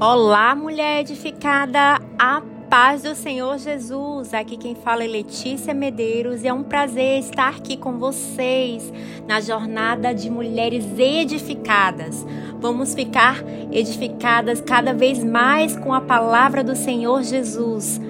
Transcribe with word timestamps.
Olá, 0.00 0.54
mulher 0.54 1.00
edificada, 1.00 2.00
a 2.16 2.40
paz 2.70 3.02
do 3.02 3.16
Senhor 3.16 3.58
Jesus. 3.58 4.32
Aqui 4.32 4.56
quem 4.56 4.76
fala 4.76 5.02
é 5.02 5.08
Letícia 5.08 5.74
Medeiros 5.74 6.44
e 6.44 6.46
é 6.46 6.52
um 6.52 6.62
prazer 6.62 7.18
estar 7.18 7.48
aqui 7.48 7.76
com 7.76 7.98
vocês 7.98 8.92
na 9.26 9.40
jornada 9.40 10.14
de 10.14 10.30
mulheres 10.30 10.84
edificadas. 10.96 12.24
Vamos 12.60 12.94
ficar 12.94 13.42
edificadas 13.72 14.60
cada 14.60 14.94
vez 14.94 15.24
mais 15.24 15.74
com 15.74 15.92
a 15.92 16.00
palavra 16.00 16.62
do 16.62 16.76
Senhor 16.76 17.24
Jesus. 17.24 18.00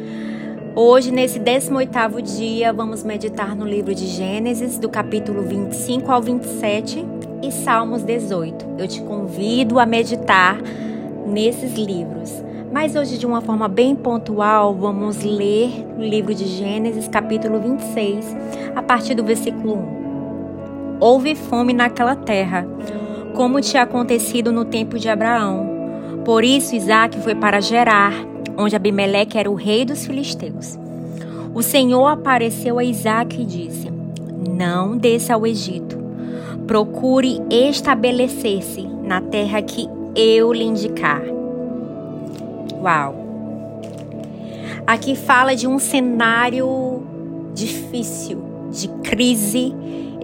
Hoje, 0.77 1.11
nesse 1.11 1.41
18º 1.41 2.20
dia, 2.20 2.70
vamos 2.70 3.02
meditar 3.02 3.57
no 3.57 3.64
livro 3.64 3.95
de 3.95 4.07
Gênesis, 4.07 4.79
do 4.79 4.91
capítulo 4.91 5.43
25 5.43 6.12
ao 6.12 6.20
27 6.20 7.02
e 7.43 7.50
Salmos 7.50 8.02
18. 8.02 8.77
Eu 8.77 8.86
te 8.86 9.00
convido 9.00 9.79
a 9.79 9.86
meditar 9.86 10.59
nesses 11.29 11.75
livros. 11.75 12.43
Mas 12.73 12.96
hoje, 12.96 13.17
de 13.17 13.27
uma 13.27 13.41
forma 13.41 13.69
bem 13.69 13.95
pontual, 13.95 14.75
vamos 14.75 15.23
ler 15.23 15.86
o 15.96 16.03
livro 16.03 16.35
de 16.35 16.46
Gênesis, 16.46 17.09
capítulo 17.09 17.61
26, 17.61 18.36
a 18.75 18.82
partir 18.82 19.14
do 19.14 19.25
versículo 19.25 19.75
1. 19.75 20.99
Houve 21.00 21.35
fome 21.35 21.72
naquela 21.72 22.17
terra, 22.17 22.67
como 23.35 23.61
tinha 23.61 23.85
acontecido 23.85 24.53
no 24.53 24.64
tempo 24.64 24.99
de 24.99 25.09
Abraão. 25.09 25.67
Por 26.25 26.45
isso, 26.45 26.75
Isaac 26.75 27.19
foi 27.21 27.35
para 27.35 27.61
Gerar, 27.61 28.13
onde 28.57 28.77
Abimeleque 28.77 29.39
era 29.39 29.50
o 29.50 29.55
rei 29.55 29.85
dos 29.85 30.05
filisteus. 30.05 30.79
O 31.55 31.63
Senhor 31.63 32.06
apareceu 32.06 32.78
a 32.78 32.84
Isaac 32.84 33.41
e 33.41 33.45
disse: 33.45 33.91
Não 34.50 34.97
desça 34.97 35.34
ao 35.34 35.47
Egito. 35.47 35.97
Procure 36.67 37.41
estabelecer-se 37.48 38.83
na 39.03 39.20
terra 39.22 39.62
que 39.62 39.89
eu 40.19 40.53
lhe 40.53 40.64
indicar. 40.64 41.22
Uau! 42.83 43.14
Aqui 44.84 45.14
fala 45.14 45.55
de 45.55 45.69
um 45.69 45.78
cenário 45.78 47.02
difícil, 47.55 48.42
de 48.70 48.89
crise, 49.02 49.72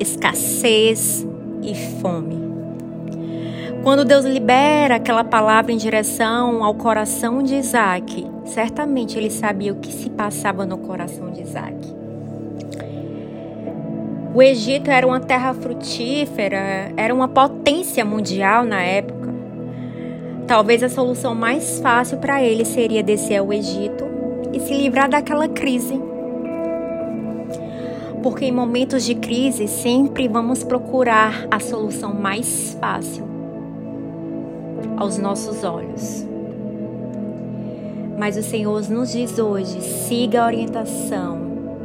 escassez 0.01 1.25
e 1.63 1.75
fome. 2.01 2.43
Quando 3.85 4.05
Deus 4.05 4.25
libera 4.25 4.97
aquela 4.97 5.23
palavra 5.23 5.71
em 5.71 5.77
direção 5.77 6.65
ao 6.65 6.75
coração 6.75 7.43
de 7.43 7.55
Isaac, 7.55 8.27
certamente 8.47 9.17
ele 9.17 9.31
sabia 9.31 9.73
o 9.73 9.77
que 9.77 9.93
se 9.93 10.11
passava 10.11 10.67
no 10.67 10.79
coração 10.79 11.31
de 11.31 11.43
Isaac. 11.43 11.95
O 14.35 14.43
Egito 14.43 14.91
era 14.91 15.07
uma 15.07 15.21
terra 15.21 15.55
frutífera, 15.55 16.93
era 16.97 17.15
uma 17.15 17.29
potência 17.29 18.05
mundial 18.05 18.65
na 18.65 18.83
época. 18.83 19.24
Talvez 20.47 20.83
a 20.83 20.91
solução 20.91 21.35
mais 21.35 21.81
fácil 21.81 22.19
para 22.19 22.43
ele 22.43 22.65
seria 22.65 23.03
descer 23.03 23.39
ao 23.39 23.53
Egito 23.53 24.05
e 24.53 24.61
se 24.61 24.75
livrar 24.75 25.09
daquela 25.09 25.49
crise. 25.49 25.99
Porque 28.23 28.45
em 28.45 28.53
momentos 28.53 29.05
de 29.05 29.15
crise 29.15 29.67
sempre 29.67 30.29
vamos 30.29 30.63
procurar 30.63 31.47
a 31.51 31.59
solução 31.59 32.15
mais 32.15 32.77
fácil 32.79 33.25
aos 34.97 35.19
nossos 35.19 35.65
olhos. 35.65 36.27
Mas 38.19 38.37
o 38.37 38.43
Senhor 38.43 38.89
nos 38.91 39.13
diz 39.13 39.39
hoje: 39.39 39.81
siga 39.81 40.43
a 40.43 40.47
orientação 40.47 41.39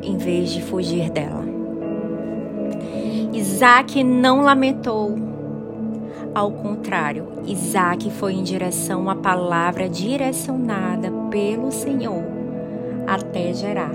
em 0.03 0.17
vez 0.17 0.49
de 0.49 0.61
fugir 0.61 1.09
dela. 1.09 1.47
Isaac 3.33 4.03
não 4.03 4.41
lamentou 4.41 5.28
ao 6.33 6.51
contrário, 6.51 7.27
Isaac 7.45 8.09
foi 8.11 8.33
em 8.33 8.43
direção 8.43 9.09
à 9.09 9.15
palavra 9.15 9.89
direcionada 9.89 11.11
pelo 11.29 11.71
Senhor 11.71 12.23
até 13.07 13.53
Gerar. 13.53 13.91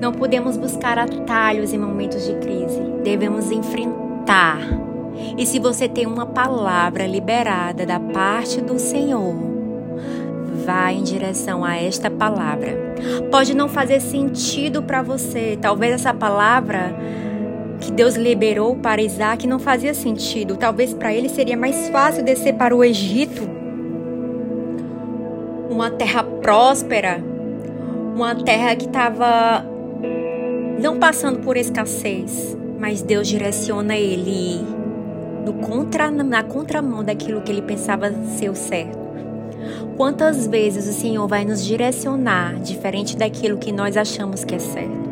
Não 0.00 0.12
podemos 0.12 0.56
buscar 0.56 0.98
atalhos 0.98 1.72
em 1.72 1.78
momentos 1.78 2.24
de 2.24 2.34
crise, 2.34 2.80
devemos 3.02 3.50
enfrentar. 3.50 4.58
E 5.36 5.46
se 5.46 5.58
você 5.58 5.88
tem 5.88 6.06
uma 6.06 6.26
palavra 6.26 7.06
liberada 7.06 7.86
da 7.86 7.98
parte 7.98 8.60
do 8.60 8.78
Senhor, 8.78 9.34
vá 10.64 10.92
em 10.92 11.02
direção 11.02 11.64
a 11.64 11.76
esta 11.76 12.10
palavra. 12.10 12.76
Pode 13.30 13.54
não 13.54 13.68
fazer 13.68 14.00
sentido 14.00 14.82
para 14.82 15.02
você, 15.02 15.58
talvez 15.60 15.94
essa 15.94 16.12
palavra 16.12 16.94
que 17.80 17.92
Deus 17.92 18.16
liberou 18.16 18.76
para 18.76 19.02
Isaac 19.02 19.46
não 19.46 19.58
fazia 19.58 19.94
sentido. 19.94 20.56
Talvez 20.56 20.94
para 20.94 21.12
ele 21.12 21.28
seria 21.28 21.56
mais 21.56 21.88
fácil 21.88 22.24
descer 22.24 22.54
para 22.54 22.74
o 22.74 22.82
Egito, 22.82 23.42
uma 25.70 25.90
terra 25.90 26.22
próspera, 26.22 27.22
uma 28.14 28.34
terra 28.34 28.74
que 28.74 28.86
estava 28.86 29.64
não 30.80 30.98
passando 30.98 31.40
por 31.40 31.56
escassez, 31.56 32.56
mas 32.78 33.02
Deus 33.02 33.28
direciona 33.28 33.96
ele 33.96 34.64
no 35.44 35.54
contra, 35.54 36.10
na 36.10 36.42
contramão 36.42 37.04
daquilo 37.04 37.40
que 37.40 37.52
ele 37.52 37.62
pensava 37.62 38.12
ser 38.38 38.50
o 38.50 38.54
certo. 38.54 39.06
Quantas 39.96 40.46
vezes 40.46 40.86
o 40.88 40.92
Senhor 40.92 41.26
vai 41.26 41.44
nos 41.44 41.64
direcionar 41.64 42.58
diferente 42.60 43.16
daquilo 43.16 43.58
que 43.58 43.72
nós 43.72 43.96
achamos 43.96 44.44
que 44.44 44.54
é 44.54 44.58
certo? 44.58 45.05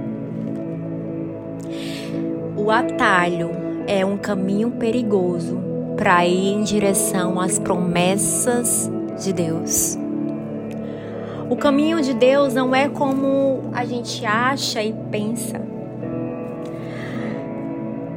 O 2.64 2.70
atalho 2.70 3.50
é 3.86 4.06
um 4.06 4.16
caminho 4.16 4.70
perigoso 4.70 5.60
para 5.98 6.24
ir 6.24 6.54
em 6.54 6.62
direção 6.62 7.38
às 7.38 7.58
promessas 7.58 8.90
de 9.22 9.34
Deus. 9.34 9.98
O 11.50 11.56
caminho 11.56 12.00
de 12.00 12.14
Deus 12.14 12.54
não 12.54 12.74
é 12.74 12.88
como 12.88 13.64
a 13.74 13.84
gente 13.84 14.24
acha 14.24 14.82
e 14.82 14.94
pensa. 15.10 15.60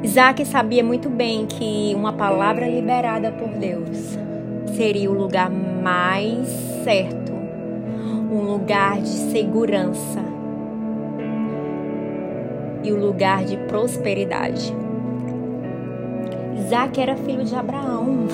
Isaac 0.01 0.45
sabia 0.45 0.81
muito 0.81 1.09
bem 1.09 1.45
que 1.45 1.91
uma 1.93 2.13
palavra 2.13 2.69
liberada 2.69 3.33
por 3.33 3.49
Deus 3.49 4.17
seria 4.77 5.11
o 5.11 5.13
lugar 5.13 5.51
mais 5.51 6.47
certo, 6.85 7.33
um 8.31 8.43
lugar 8.43 9.01
de 9.01 9.09
segurança, 9.09 10.26
e 12.83 12.91
o 12.91 12.99
lugar 12.99 13.43
de 13.43 13.57
prosperidade. 13.57 14.73
Isaac 16.57 16.99
era 16.99 17.15
filho 17.15 17.43
de 17.43 17.55
Abraão. 17.55 18.27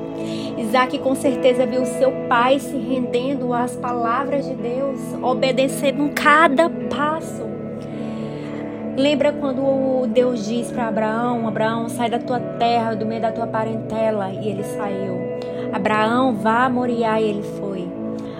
Isaac 0.56 0.98
com 0.98 1.14
certeza 1.14 1.66
viu 1.66 1.84
seu 1.84 2.10
pai 2.28 2.58
se 2.58 2.76
rendendo 2.76 3.52
às 3.52 3.76
palavras 3.76 4.46
de 4.46 4.54
Deus, 4.54 5.00
obedecendo 5.22 6.10
cada 6.14 6.70
passo. 6.70 7.44
Lembra 8.96 9.32
quando 9.32 10.06
Deus 10.06 10.46
diz 10.46 10.70
para 10.70 10.86
Abraão: 10.86 11.48
Abraão, 11.48 11.88
sai 11.88 12.08
da 12.08 12.18
tua 12.18 12.38
terra, 12.38 12.94
do 12.94 13.04
meio 13.04 13.20
da 13.20 13.32
tua 13.32 13.46
parentela, 13.46 14.30
e 14.30 14.48
ele 14.48 14.62
saiu. 14.62 15.18
Abraão, 15.72 16.34
vá 16.34 16.64
a 16.64 16.70
Moriá, 16.70 17.20
e 17.20 17.24
ele 17.24 17.42
foi. 17.42 17.88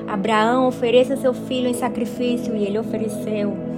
Abraão, 0.07 0.69
ofereça 0.69 1.17
seu 1.17 1.35
filho 1.35 1.69
em 1.69 1.75
sacrifício, 1.75 2.57
e 2.57 2.65
ele 2.65 2.79
ofereceu. 2.79 3.74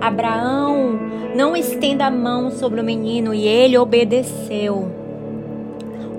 Abraão, 0.00 0.98
não 1.36 1.56
estenda 1.56 2.06
a 2.06 2.10
mão 2.10 2.50
sobre 2.50 2.80
o 2.80 2.84
menino 2.84 3.34
e 3.34 3.46
ele 3.46 3.76
obedeceu. 3.78 4.90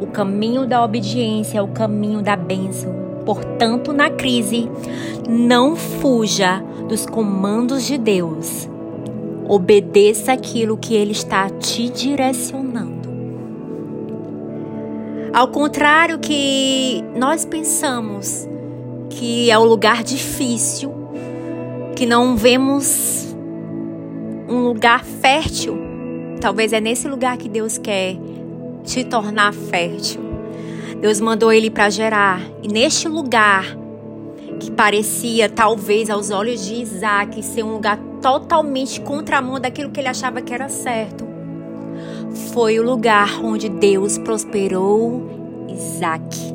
O 0.01 0.07
caminho 0.07 0.65
da 0.65 0.83
obediência 0.83 1.59
é 1.59 1.61
o 1.61 1.67
caminho 1.67 2.21
da 2.21 2.35
bênção. 2.35 2.93
Portanto, 3.25 3.91
na 3.91 4.09
crise, 4.09 4.69
não 5.27 5.75
fuja 5.75 6.63
dos 6.87 7.05
comandos 7.05 7.83
de 7.85 7.97
Deus. 7.97 8.69
Obedeça 9.47 10.33
aquilo 10.33 10.77
que 10.77 10.93
Ele 10.93 11.11
está 11.11 11.49
te 11.49 11.89
direcionando. 11.89 13.09
Ao 15.33 15.47
contrário 15.47 16.19
que 16.19 17.03
nós 17.15 17.43
pensamos 17.43 18.47
que 19.09 19.49
é 19.51 19.57
o 19.57 19.61
um 19.61 19.65
lugar 19.65 20.03
difícil, 20.03 20.93
que 21.95 22.05
não 22.05 22.35
vemos 22.35 23.34
um 24.47 24.59
lugar 24.59 25.03
fértil. 25.03 25.77
Talvez 26.39 26.73
é 26.73 26.79
nesse 26.79 27.07
lugar 27.07 27.37
que 27.37 27.49
Deus 27.49 27.77
quer 27.77 28.17
te 28.83 29.03
tornar 29.03 29.53
fértil. 29.53 30.21
Deus 31.01 31.19
mandou 31.19 31.51
ele 31.51 31.69
para 31.69 31.89
gerar. 31.89 32.41
E 32.61 32.67
neste 32.67 33.07
lugar, 33.07 33.65
que 34.59 34.71
parecia, 34.71 35.49
talvez, 35.49 36.09
aos 36.09 36.29
olhos 36.31 36.65
de 36.65 36.75
Isaac, 36.75 37.41
ser 37.43 37.63
um 37.63 37.73
lugar 37.73 37.97
totalmente 38.21 39.01
contramão 39.01 39.59
daquilo 39.59 39.91
que 39.91 39.99
ele 39.99 40.07
achava 40.07 40.41
que 40.41 40.53
era 40.53 40.69
certo, 40.69 41.25
foi 42.53 42.79
o 42.79 42.83
lugar 42.83 43.43
onde 43.43 43.69
Deus 43.69 44.17
prosperou 44.17 45.65
Isaac. 45.69 46.53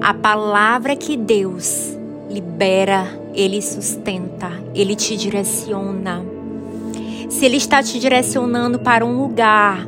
A 0.00 0.12
palavra 0.14 0.94
que 0.94 1.16
Deus 1.16 1.95
libera 2.28 3.26
ele 3.36 3.60
sustenta, 3.60 4.50
ele 4.74 4.96
te 4.96 5.16
direciona. 5.16 6.24
Se 7.28 7.44
ele 7.44 7.58
está 7.58 7.82
te 7.82 7.98
direcionando 7.98 8.78
para 8.78 9.04
um 9.04 9.20
lugar 9.20 9.86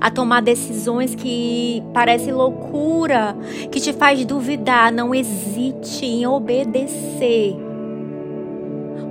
a 0.00 0.10
tomar 0.10 0.42
decisões 0.42 1.14
que 1.14 1.82
parecem 1.94 2.32
loucura, 2.32 3.36
que 3.70 3.80
te 3.80 3.92
faz 3.92 4.24
duvidar, 4.24 4.92
não 4.92 5.14
hesite 5.14 6.04
em 6.04 6.26
obedecer. 6.26 7.56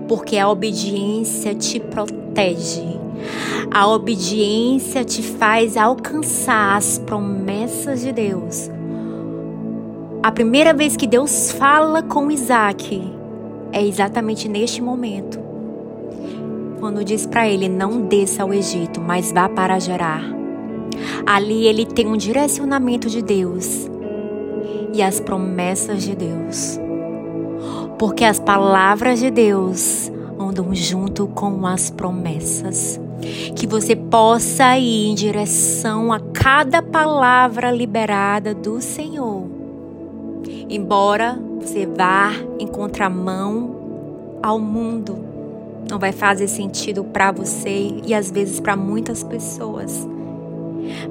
Porque 0.08 0.38
a 0.38 0.50
obediência 0.50 1.56
te 1.56 1.80
protege. 1.80 3.00
A 3.69 3.88
obediência 3.88 5.06
te 5.06 5.22
faz 5.22 5.78
alcançar 5.78 6.75
as 6.75 6.98
promessas 6.98 8.02
de 8.02 8.12
Deus. 8.12 8.69
A 10.23 10.31
primeira 10.31 10.71
vez 10.71 10.95
que 10.95 11.07
Deus 11.07 11.51
fala 11.51 12.03
com 12.03 12.29
Isaac 12.29 13.12
é 13.71 13.83
exatamente 13.83 14.47
neste 14.47 14.79
momento. 14.79 15.39
Quando 16.79 17.03
diz 17.03 17.25
para 17.25 17.50
ele: 17.50 17.68
Não 17.68 18.03
desça 18.03 18.44
ao 18.44 18.53
Egito, 18.53 19.01
mas 19.01 19.31
vá 19.31 19.50
para 19.50 19.79
Gerar. 19.79 20.23
Ali 21.25 21.65
ele 21.65 21.88
tem 21.88 22.06
um 22.06 22.15
direcionamento 22.15 23.09
de 23.09 23.23
Deus 23.23 23.89
e 24.94 25.01
as 25.01 25.19
promessas 25.19 26.03
de 26.03 26.15
Deus. 26.15 26.79
Porque 27.97 28.24
as 28.24 28.39
palavras 28.39 29.17
de 29.17 29.31
Deus 29.31 30.12
andam 30.39 30.74
junto 30.75 31.25
com 31.29 31.65
as 31.65 31.89
promessas 31.89 33.00
que 33.56 33.65
você 33.65 33.95
possa 33.95 34.77
ir 34.77 35.09
em 35.09 35.15
direção 35.15 36.13
a 36.13 36.19
cada 36.19 36.79
palavra 36.79 37.71
liberada 37.71 38.53
do 38.53 38.79
Senhor. 38.81 39.61
Embora 40.69 41.40
você 41.60 41.86
vá 41.86 42.31
em 42.60 42.68
contramão 42.68 44.40
ao 44.42 44.60
mundo, 44.60 45.18
não 45.90 46.00
vai 46.00 46.12
fazer 46.12 46.48
sentido 46.48 47.04
para 47.04 47.31
você 47.31 47.96
e 48.06 48.13
às 48.13 48.31
vezes 48.31 48.60
para 48.60 48.75
muitas 48.75 49.24
pessoas. 49.24 50.08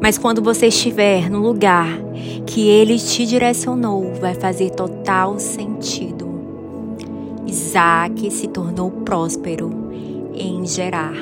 Mas 0.00 0.18
quando 0.18 0.42
você 0.42 0.66
estiver 0.66 1.30
no 1.30 1.38
lugar 1.40 1.88
que 2.46 2.68
ele 2.68 2.98
te 2.98 3.26
direcionou, 3.26 4.14
vai 4.14 4.34
fazer 4.34 4.70
total 4.70 5.38
sentido. 5.38 6.28
Isaac 7.46 8.30
se 8.30 8.48
tornou 8.48 8.90
próspero 8.90 9.70
em 10.34 10.66
Gerar 10.66 11.14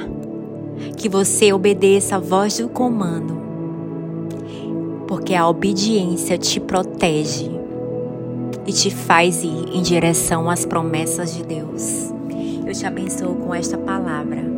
que 0.97 1.09
você 1.09 1.53
obedeça 1.53 2.17
a 2.17 2.21
voz 2.21 2.59
do 2.59 2.69
comando, 2.69 3.37
porque 5.07 5.35
a 5.35 5.49
obediência 5.49 6.39
te 6.39 6.61
protege 6.61 7.51
e 8.69 8.73
te 8.73 8.91
faz 8.91 9.43
ir 9.43 9.71
em 9.73 9.81
direção 9.81 10.51
às 10.51 10.67
promessas 10.67 11.35
de 11.35 11.43
Deus. 11.43 12.13
Eu 12.67 12.75
te 12.75 12.85
abençoo 12.85 13.35
com 13.37 13.55
esta 13.55 13.79
palavra. 13.79 14.58